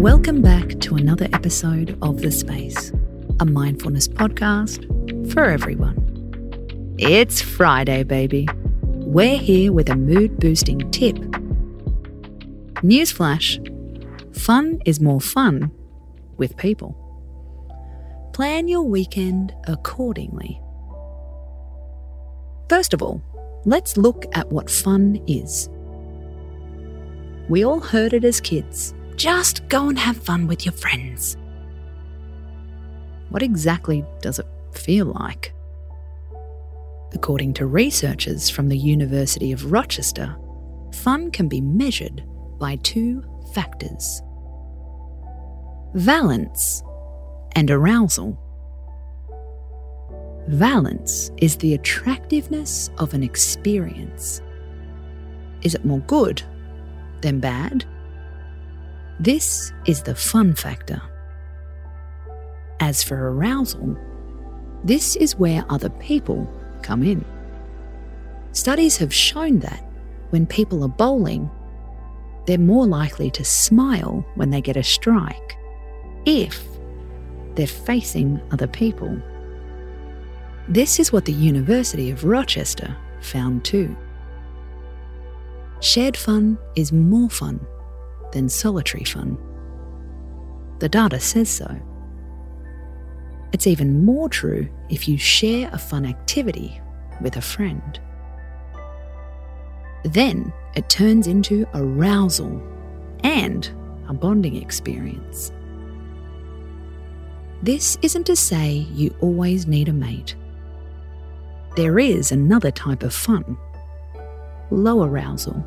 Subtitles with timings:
[0.00, 2.90] Welcome back to another episode of The Space,
[3.38, 4.80] a mindfulness podcast
[5.30, 6.94] for everyone.
[6.98, 8.48] It's Friday, baby.
[8.82, 11.16] We're here with a mood boosting tip.
[12.80, 13.60] Newsflash
[14.34, 15.70] fun is more fun
[16.38, 16.96] with people.
[18.32, 20.58] Plan your weekend accordingly.
[22.70, 23.22] First of all,
[23.66, 25.68] let's look at what fun is.
[27.50, 31.36] We all heard it as kids just go and have fun with your friends.
[33.28, 35.52] What exactly does it feel like?
[37.12, 40.34] According to researchers from the University of Rochester,
[41.02, 42.24] fun can be measured
[42.58, 44.22] by two factors
[45.92, 46.82] valence
[47.52, 48.38] and arousal.
[50.48, 54.40] Valence is the attractiveness of an experience.
[55.60, 56.42] Is it more good
[57.20, 57.84] than bad?
[59.20, 61.02] This is the fun factor.
[62.80, 63.98] As for arousal,
[64.82, 66.50] this is where other people
[66.80, 67.22] come in.
[68.52, 69.84] Studies have shown that
[70.30, 71.50] when people are bowling,
[72.46, 75.58] they're more likely to smile when they get a strike
[76.24, 76.64] if
[77.56, 79.20] they're facing other people.
[80.66, 83.94] This is what the University of Rochester found too.
[85.80, 87.60] Shared fun is more fun
[88.32, 89.38] than solitary fun.
[90.78, 91.76] The data says so.
[93.52, 96.80] It's even more true if you share a fun activity
[97.20, 98.00] with a friend.
[100.04, 102.62] Then it turns into arousal
[103.22, 103.68] and
[104.08, 105.52] a bonding experience.
[107.62, 110.34] This isn't to say you always need a mate.
[111.76, 113.56] There is another type of fun
[114.70, 115.64] low arousal.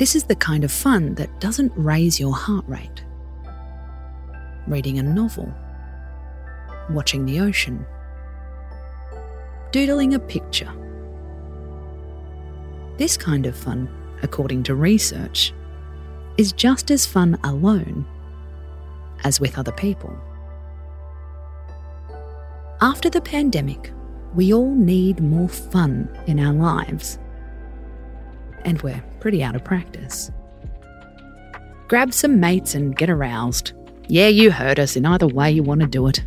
[0.00, 3.04] This is the kind of fun that doesn't raise your heart rate.
[4.66, 5.52] Reading a novel,
[6.88, 7.84] watching the ocean,
[9.72, 10.72] doodling a picture.
[12.96, 13.90] This kind of fun,
[14.22, 15.52] according to research,
[16.38, 18.06] is just as fun alone
[19.24, 20.16] as with other people.
[22.80, 23.92] After the pandemic,
[24.34, 27.18] we all need more fun in our lives.
[28.64, 30.30] And we're pretty out of practice.
[31.88, 33.72] Grab some mates and get aroused.
[34.08, 36.22] Yeah, you heard us in either way you want to do it.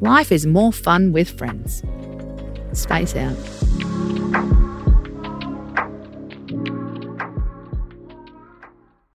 [0.00, 1.82] Life is more fun with friends.
[2.72, 3.36] Space out.